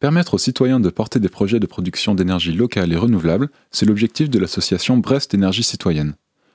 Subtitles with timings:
[0.00, 4.30] Permettre aux citoyens de porter des projets de production d'énergie locale et renouvelable, c'est l'objectif
[4.30, 6.14] de l'association Brest Énergie Citoyenne.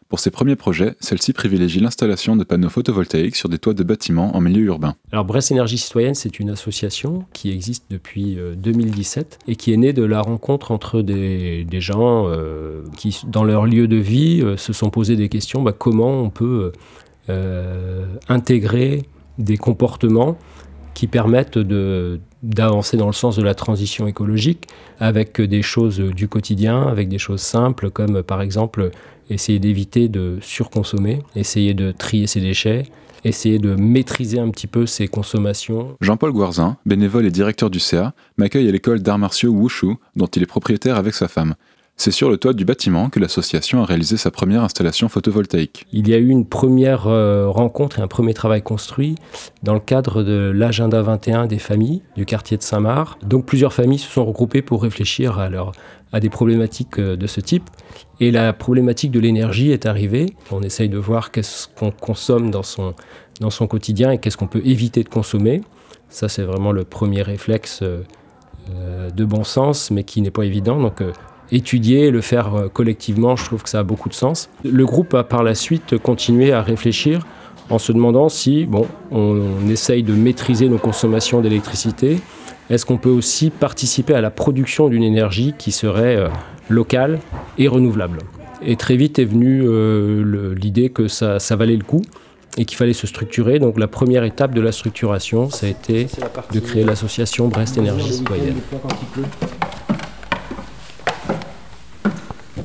[0.09, 4.35] Pour ses premiers projets, celle-ci privilégie l'installation de panneaux photovoltaïques sur des toits de bâtiments
[4.35, 4.95] en milieu urbain.
[5.11, 9.77] Alors Brest Énergie Citoyenne, c'est une association qui existe depuis 2017 euh, et qui est
[9.77, 14.57] née de la rencontre entre des, gens euh, qui, dans leur lieu de vie, euh,
[14.57, 16.71] se sont posé des questions bah, comment on peut
[18.27, 19.03] intégrer
[19.37, 20.35] des comportements
[20.95, 21.59] qui permettent
[22.45, 24.67] d'avancer dans le sens de la transition écologique
[24.99, 28.91] avec des choses du quotidien, avec des choses simples comme par exemple
[29.29, 32.83] essayer d'éviter de surconsommer, essayer de trier ses déchets,
[33.23, 35.95] essayer de maîtriser un petit peu ses consommations.
[35.99, 40.43] Jean-Paul Gouarzin, bénévole et directeur du CA, m'accueille à l'école d'arts martiaux Wushu, dont il
[40.43, 41.55] est propriétaire avec sa femme.
[41.97, 45.87] C'est sur le toit du bâtiment que l'association a réalisé sa première installation photovoltaïque.
[45.93, 49.15] Il y a eu une première euh, rencontre et un premier travail construit
[49.63, 53.25] dans le cadre de l'agenda 21 des familles du quartier de Saint-Marc.
[53.25, 55.49] Donc plusieurs familles se sont regroupées pour réfléchir à,
[56.11, 57.69] à des problématiques euh, de ce type.
[58.19, 60.35] Et la problématique de l'énergie est arrivée.
[60.51, 62.93] On essaye de voir qu'est-ce qu'on consomme dans son,
[63.39, 65.61] dans son quotidien et qu'est-ce qu'on peut éviter de consommer.
[66.09, 70.79] Ça, c'est vraiment le premier réflexe euh, de bon sens, mais qui n'est pas évident.
[70.79, 71.01] Donc,
[71.51, 74.49] étudier, le faire euh, collectivement, je trouve que ça a beaucoup de sens.
[74.63, 77.25] Le groupe a par la suite continué à réfléchir
[77.69, 82.19] en se demandant si, bon, on, essaye de maîtriser nos consommations d'électricité,
[82.69, 86.27] est-ce qu'on peut aussi participer à la production d'une énergie qui serait euh,
[86.69, 87.19] locale
[87.57, 88.19] et renouvelable?
[88.61, 92.01] Et très vite est venue euh, l'idée que ça, ça, valait le coup
[92.57, 93.59] et qu'il fallait se structurer.
[93.59, 96.07] Donc la première étape de la structuration, ça a été
[96.53, 98.55] de créer l'association Brest Énergie Citoyenne.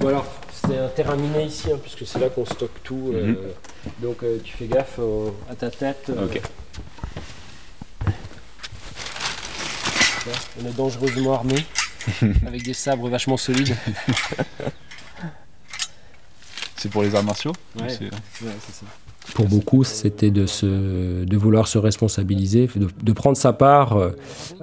[0.01, 3.13] Voilà, c'est un terrain miné ici, hein, puisque c'est là qu'on stocke tout.
[3.13, 3.37] Euh, mhm.
[4.01, 4.99] donc euh, tu fais gaffe
[5.51, 6.07] à ta tête.
[6.09, 6.27] Euh.
[10.59, 11.67] on est dangereusement armé,
[12.47, 13.77] avec des sabres vachement solides.
[16.77, 17.53] c'est pour les arts martiaux?
[17.79, 18.87] Ouais, c'est ça.
[19.35, 20.47] Pour beaucoup, c'était de,
[21.37, 24.11] vouloir se responsabiliser, de, prendre sa part euh,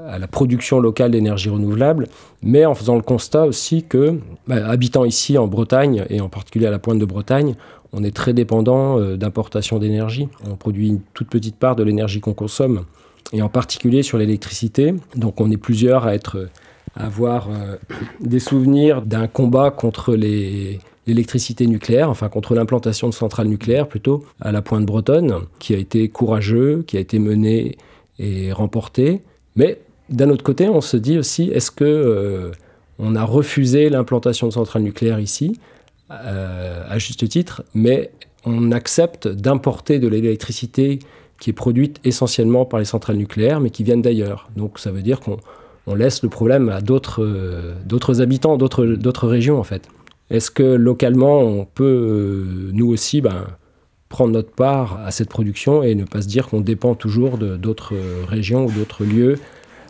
[0.07, 2.07] à la production locale d'énergie renouvelable,
[2.41, 6.65] mais en faisant le constat aussi que, bah, habitant ici en Bretagne, et en particulier
[6.65, 7.55] à la pointe de Bretagne,
[7.93, 10.27] on est très dépendant euh, d'importation d'énergie.
[10.49, 12.83] On produit une toute petite part de l'énergie qu'on consomme,
[13.33, 14.95] et en particulier sur l'électricité.
[15.15, 16.49] Donc on est plusieurs à être
[16.97, 17.75] à avoir euh,
[18.19, 24.25] des souvenirs d'un combat contre les l'électricité nucléaire, enfin contre l'implantation de centrales nucléaires plutôt,
[24.41, 27.77] à la pointe bretonne, qui a été courageux, qui a été mené
[28.19, 29.21] et remporté.
[29.55, 29.79] Mais
[30.09, 32.51] d'un autre côté, on se dit aussi, est-ce que euh,
[32.99, 35.59] on a refusé l'implantation de centrales nucléaires ici,
[36.11, 38.11] euh, à juste titre, mais
[38.45, 40.99] on accepte d'importer de l'électricité
[41.39, 44.49] qui est produite essentiellement par les centrales nucléaires, mais qui viennent d'ailleurs.
[44.55, 49.63] Donc ça veut dire qu'on laisse le problème à d'autres euh, habitants, d'autres régions en
[49.63, 49.87] fait.
[50.29, 53.45] Est-ce que localement, on peut, euh, nous aussi, ben,
[54.09, 57.93] prendre notre part à cette production et ne pas se dire qu'on dépend toujours d'autres
[58.27, 59.37] régions ou d'autres lieux?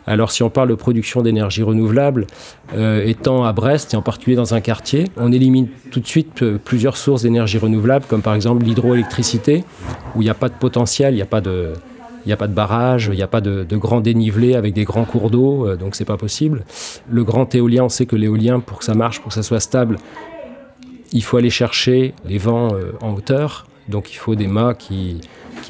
[0.08, 2.26] Alors si on parle de production d'énergie renouvelable,
[2.74, 6.42] euh, étant à Brest et en particulier dans un quartier, on élimine tout de suite
[6.42, 9.64] euh, plusieurs sources d'énergie renouvelable, comme par exemple l'hydroélectricité,
[10.16, 11.74] où il n'y a pas de potentiel, il n'y a pas de,
[12.24, 14.84] il n'y a pas de barrage, il n'y a pas de, grands dénivelés avec des
[14.84, 16.64] grands cours d'eau, euh, donc c'est pas possible.
[17.08, 19.60] Le grand éolien, on sait que l'éolien, pour que ça marche, pour que ça soit
[19.60, 19.98] stable,
[21.12, 25.20] il faut aller chercher les vents euh, en hauteur, donc il faut des mâts qui,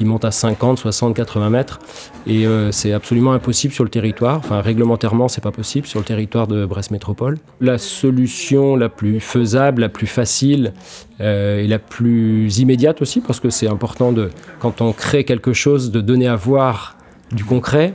[0.01, 1.79] montent à 50, 60, 80 mètres.
[2.25, 4.37] Et euh, c'est absolument impossible sur le territoire.
[4.37, 7.37] Enfin, réglementairement, c'est pas possible sur le territoire de Brest Métropole.
[7.59, 10.73] La solution la plus faisable, la plus facile
[11.19, 15.91] et la plus immédiate aussi, parce que c'est important de, quand on crée quelque chose,
[15.91, 16.95] de donner à voir
[17.33, 17.93] du concret.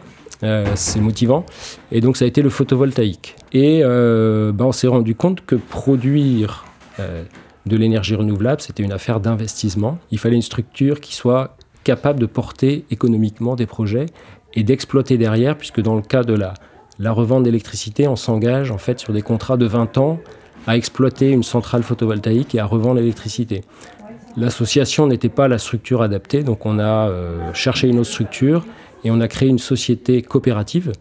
[0.75, 1.47] c'est motivant.
[1.91, 3.37] Et donc ça a été le photovoltaïque.
[3.55, 6.65] Et ben, on s'est rendu compte que produire
[7.01, 7.25] euh,
[7.67, 9.99] de l'énergie renouvelable, c'était une affaire d'investissement.
[10.11, 14.07] Il fallait une structure qui soit capable de porter économiquement des projets
[14.55, 16.55] et d'exploiter derrière, puisque dans le cas de la,
[16.99, 20.21] la revente d'électricité, on s'engage en fait sur des contrats de 20 ans
[20.67, 23.63] à exploiter une centrale photovoltaïque et à revendre l'électricité.
[24.37, 28.65] L'association n'était pas la structure adaptée, donc on a euh, cherché une autre structure
[29.05, 30.93] et on a créé une société coopérative,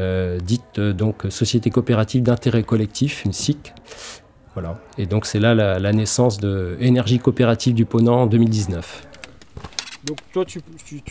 [0.00, 3.72] euh, dite donc Société coopérative d'intérêt collectif, une SIC,
[4.56, 4.78] voilà.
[4.96, 9.06] Et donc c'est là la, naissance de Énergie coopérative du Ponant en 2019.
[10.06, 10.60] Donc toi, tu,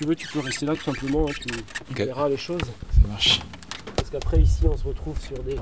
[0.08, 1.34] veux, tu peux rester là tout simplement, hein,
[1.94, 2.62] tu, verras les choses.
[2.62, 3.42] Ça marche.
[3.96, 5.58] Parce qu'après ici, on se retrouve sur des...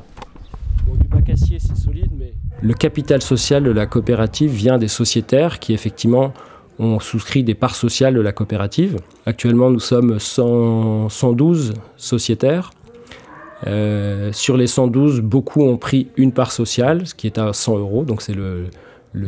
[0.87, 2.33] Bon, du bac acier, c'est solide, mais...
[2.61, 6.33] Le capital social de la coopérative vient des sociétaires qui, effectivement,
[6.79, 8.97] ont souscrit des parts sociales de la coopérative.
[9.25, 12.71] Actuellement, nous sommes 112 sociétaires
[14.31, 18.03] sur les 112, beaucoup ont pris une part sociale, ce qui est à 100 euros,
[18.03, 18.69] donc c'est le,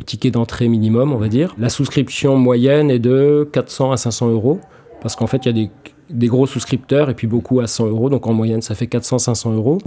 [0.05, 1.55] ticket d'entrée minimum, on va dire.
[1.57, 4.59] La souscription moyenne est de 400 à 500 euros,
[5.01, 5.69] parce qu'en fait, il y a
[6.09, 9.53] des, gros souscripteurs et puis beaucoup à 100 euros, donc en moyenne, ça fait 400-500
[9.53, 9.77] euros.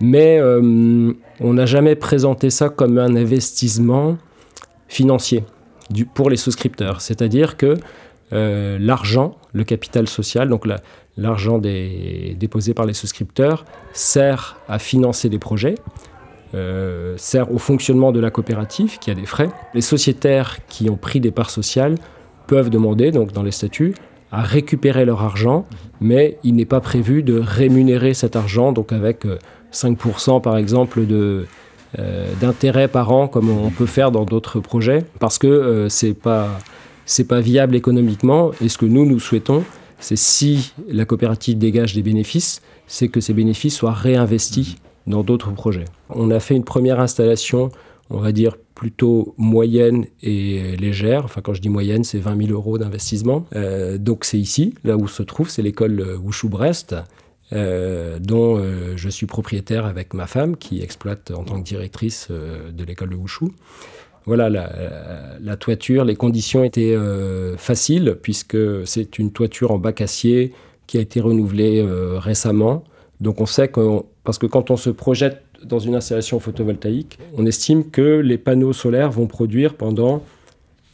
[0.00, 4.18] Mais euh, on n'a jamais présenté ça comme un investissement
[4.88, 5.44] financier
[6.14, 7.00] pour les souscripteurs.
[7.00, 7.76] C'est-à-dire que
[8.32, 10.66] euh, l'argent, le capital social, donc
[11.16, 15.74] l'argent déposé par les souscripteurs, sert à financer des projets.
[16.54, 19.48] Euh, sert au fonctionnement de la coopérative qui a des frais.
[19.72, 21.94] Les sociétaires qui ont pris des parts sociales
[22.46, 23.94] peuvent demander, donc dans les statuts,
[24.30, 25.64] à récupérer leur argent,
[26.02, 29.24] mais il n'est pas prévu de rémunérer cet argent, donc avec
[29.72, 31.44] 5% euh, par exemple euh,
[32.42, 36.58] d'intérêt par an, comme on peut faire dans d'autres projets, parce que c'est pas
[37.06, 38.52] c'est pas viable économiquement.
[38.60, 39.64] Et ce que nous nous souhaitons,
[39.98, 44.76] c'est si la coopérative dégage des bénéfices, c'est que ces bénéfices soient réinvestis
[45.06, 45.84] dans d'autres projets.
[46.10, 47.70] On a fait une première installation,
[48.10, 51.24] on va dire plutôt moyenne et légère.
[51.24, 53.46] Enfin, quand je dis moyenne, c'est 20 000 euros d'investissement.
[53.54, 56.96] Euh, donc c'est ici, là où se trouve, c'est l'école Wushu-Brest,
[57.52, 62.28] euh, dont euh, je suis propriétaire avec ma femme, qui exploite en tant que directrice
[62.30, 63.46] de l'école de Wushu.
[64.24, 66.96] Voilà, la, toiture, les conditions étaient
[67.56, 70.52] faciles, puisque c'est une toiture en bac acier
[70.86, 71.84] qui a été renouvelée
[72.18, 72.84] récemment.
[73.20, 77.46] Donc on sait que, parce que quand on se projette dans une installation photovoltaïque, on
[77.46, 80.22] estime que les panneaux solaires vont produire pendant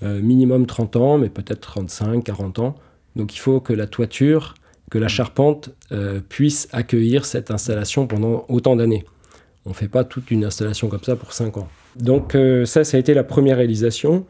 [0.03, 2.75] euh, minimum 30 ans, mais peut-être 35, 40 ans.
[3.17, 4.55] Donc il faut que la toiture,
[4.91, 9.05] que la charpente euh, puisse accueillir cette installation pendant autant d'années.
[9.65, 11.69] On ne fait pas toute une installation comme ça pour 5 ans.
[11.97, 14.25] Donc euh, ça, ça a été la première réalisation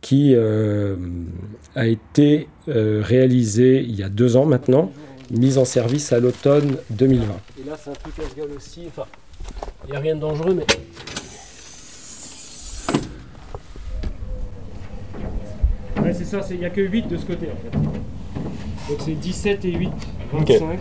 [0.00, 4.90] qui a été réalisée il y a deux ans maintenant
[5.32, 7.24] mise en service à l'automne 2020.
[7.60, 8.82] Et là, c'est un truc à gueule aussi.
[8.88, 9.06] Enfin,
[9.84, 10.66] il n'y a rien de dangereux, mais.
[16.02, 17.78] Ouais, c'est ça, il n'y a que 8 de ce côté en fait.
[18.88, 19.90] Donc c'est 17 et 8,
[20.32, 20.78] 25.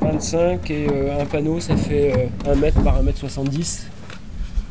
[0.00, 3.86] 25 et euh, un panneau, ça fait 1 euh, mètre par 1 mètre 70.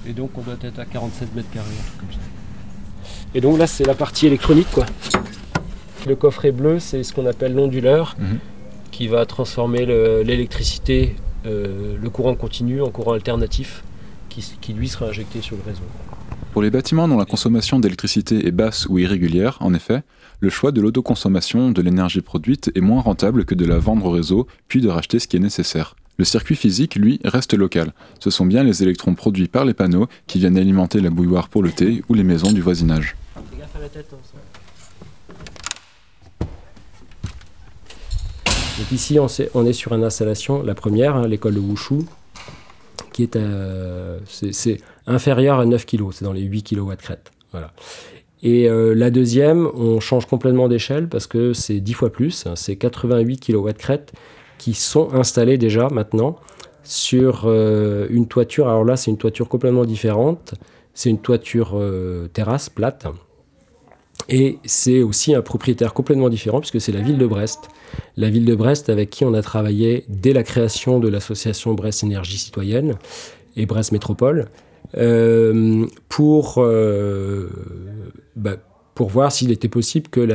[0.07, 1.67] Et donc on doit être à 47 mètres carrés,
[1.97, 2.19] comme ça.
[3.35, 4.85] Et donc là, c'est la partie électronique, quoi.
[6.05, 8.39] Le coffret bleu, c'est ce qu'on appelle l'onduleur, mhm.
[8.91, 9.85] qui va transformer
[10.23, 11.15] l'électricité,
[11.45, 13.83] euh, le, courant continu en courant alternatif,
[14.29, 15.83] qui, lui sera injecté sur le réseau.
[16.53, 20.03] Pour les bâtiments dont la consommation d'électricité est basse ou irrégulière, en effet,
[20.39, 24.11] le choix de l'autoconsommation de l'énergie produite est moins rentable que de la vendre au
[24.11, 25.95] réseau, puis de racheter ce qui est nécessaire.
[26.17, 27.91] Le circuit physique, lui, reste local.
[28.19, 31.63] Ce sont bien les électrons produits par les panneaux qui viennent alimenter la bouilloire pour
[31.63, 33.15] le thé ou les maisons du voisinage.
[33.35, 33.39] À
[38.77, 42.05] Donc ici, on, est sur une installation, la première, hein, l'école de Wushu,
[43.11, 43.37] qui est,
[44.27, 47.31] c'est, inférieur à 9 kg, c'est dans les 8 kW crête.
[48.41, 52.55] Et euh, la deuxième, on change complètement d'échelle parce que c'est 10 fois plus, hein,
[52.55, 54.11] c'est 88 kW crête
[54.63, 56.37] qui sont installés déjà maintenant
[56.83, 58.69] sur euh, une toiture.
[58.69, 60.53] Alors là, c'est une toiture complètement différente.
[60.93, 63.05] C'est une toiture euh, terrasse plate.
[64.29, 67.67] Et c'est aussi un propriétaire complètement différent puisque c'est la ville de Brest
[68.15, 72.03] la ville de Brest avec qui on a travaillé dès la création de l'association Brest
[72.03, 72.95] Énergie Citoyenne
[73.57, 74.47] et Brest Métropole
[74.95, 76.65] euh, pour,
[78.37, 78.55] bah,
[78.95, 80.25] pour voir s'il était possible que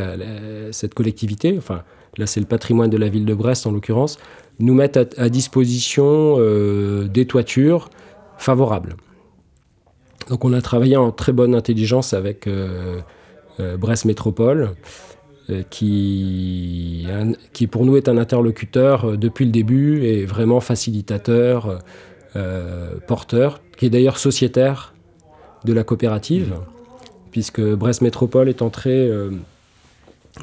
[0.71, 1.83] cette collectivité, enfin
[2.17, 4.19] là c'est le patrimoine de la ville de Brest en l'occurrence,
[4.59, 7.91] nous mette à, disposition euh, des toitures
[8.39, 8.97] favorables.
[10.29, 12.49] Donc on a travaillé en très bonne intelligence avec
[13.59, 14.75] Brest Métropole.
[15.51, 17.07] Euh, qui,
[17.55, 21.81] qui pour nous est un interlocuteur euh, depuis le début et vraiment facilitateur,
[22.37, 24.95] euh, porteur, qui est d'ailleurs sociétaire
[25.65, 26.57] de la coopérative,
[27.31, 29.11] puisque Brest Métropole est entré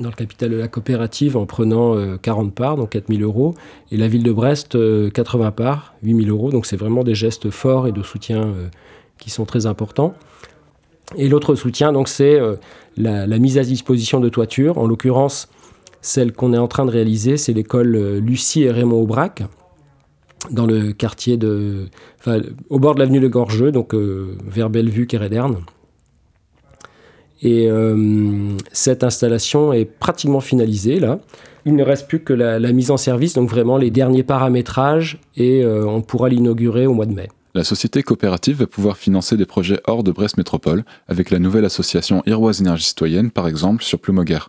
[0.02, 3.56] dans le capital de la coopérative en prenant 40 parts, donc 4000 euros,
[3.92, 4.78] et la ville de Brest
[5.12, 8.54] 80 parts, 8000 euros, donc c'est vraiment des gestes forts et de soutien
[9.20, 10.16] qui sont très importants.
[11.16, 12.56] Et l'autre soutien, donc, c'est euh,
[12.98, 14.78] la, mise à disposition de toitures.
[14.78, 15.50] En l'occurrence,
[16.02, 19.44] celle qu'on est en train de réaliser, c'est l'école euh, Lucie et Raymond Aubrac,
[20.52, 21.88] dans le quartier de,
[22.70, 25.58] au bord de l'avenue Le Gorgeux, donc euh, vers Bellevue, Kéréderne.
[27.42, 27.70] Et
[28.72, 31.20] cette installation est pratiquement finalisée là.
[31.66, 35.20] Il ne reste plus que la, la, mise en service, donc vraiment les derniers paramétrages,
[35.36, 37.28] et on pourra l'inaugurer au mois de mai.
[37.56, 41.64] La société coopérative va pouvoir financer des projets hors de Brest Métropole, avec la nouvelle
[41.64, 44.40] association Iroise Énergie Citoyenne, par exemple, sur Plumoguer.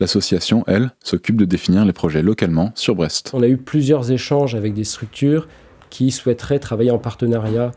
[0.00, 3.30] L'association, elle, s'occupe de définir les projets localement sur Brest.
[3.32, 5.46] On a eu plusieurs échanges avec des structures
[5.88, 7.70] qui souhaiteraient travailler en partenariat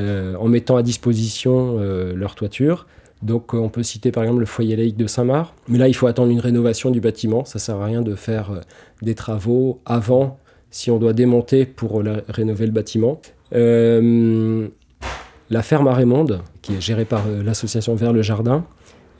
[0.00, 2.88] euh, en mettant à disposition euh, leur toiture.
[3.22, 6.06] Donc on peut citer par exemple le foyer laïque de Saint-Marc, mais là il faut
[6.06, 8.60] attendre une rénovation du bâtiment, ça sert à rien de faire
[9.02, 10.38] des travaux avant
[10.70, 13.20] si on doit démonter pour rénover le bâtiment.
[13.52, 14.68] la
[15.62, 18.64] ferme à Raymonde, qui est gérée par l'association Vers le Jardin,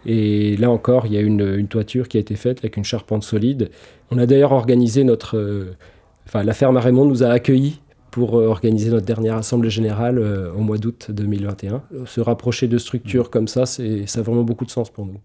[0.07, 3.23] et là encore, il y a une, toiture qui a été faite avec une charpente
[3.23, 3.71] solide.
[4.11, 5.37] On a d'ailleurs organisé notre...
[5.37, 5.76] Euh,
[6.26, 7.80] enfin, la ferme à Raymond nous a accueillis
[8.11, 11.83] pour euh, organiser notre dernière assemblée générale euh, au mois d'août 2021.
[12.07, 15.21] Se rapprocher de structures comme ça, ça a vraiment beaucoup de sens pour nous.